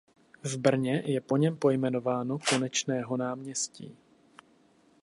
V 0.43 0.57
Brně 0.57 1.03
je 1.05 1.21
po 1.21 1.37
něm 1.37 1.57
pojmenováno 1.57 2.39
Konečného 2.49 3.17
náměstí. 3.17 3.97